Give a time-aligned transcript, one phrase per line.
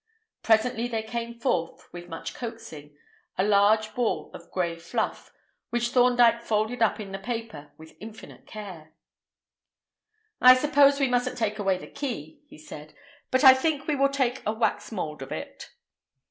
[0.41, 2.97] Presently there came forth, with much coaxing,
[3.37, 5.31] a large ball of grey fluff,
[5.69, 8.93] which Thorndyke folded up in the paper with infinite care.
[10.41, 12.95] "I suppose we mustn't take away the key," he said,
[13.29, 15.69] "but I think we will take a wax mould of it."